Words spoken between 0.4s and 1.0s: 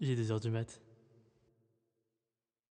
du mat.